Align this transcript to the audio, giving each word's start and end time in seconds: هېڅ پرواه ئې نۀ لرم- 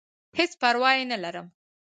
هېڅ 0.37 0.51
پرواه 0.61 0.95
ئې 0.97 1.03
نۀ 1.09 1.17
لرم- 1.23 1.47